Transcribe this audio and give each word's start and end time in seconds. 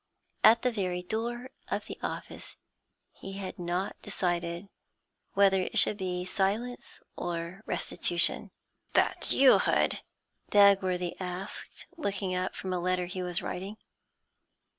At 0.43 0.63
the 0.63 0.71
very 0.71 1.03
door 1.03 1.51
of 1.67 1.85
the 1.85 1.99
office 2.01 2.55
he 3.11 3.33
had 3.33 3.59
not 3.59 4.01
decided 4.01 4.67
whether 5.33 5.61
it 5.61 5.77
should 5.77 5.97
be 5.97 6.25
silence 6.25 7.01
or 7.15 7.61
restitution. 7.67 8.49
'That 8.93 9.31
you, 9.31 9.59
Hood?' 9.59 9.99
Dagworthy 10.49 11.13
asked, 11.19 11.85
looking 11.97 12.33
up 12.33 12.55
from 12.55 12.73
a 12.73 12.79
letter 12.79 13.05
he 13.05 13.21
was 13.21 13.43
writing. 13.43 13.77